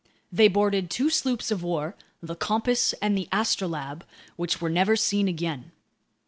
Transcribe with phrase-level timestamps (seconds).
[0.31, 4.03] They boarded two sloops of war, the Compass and the Astrolabe,
[4.35, 5.71] which were never seen again.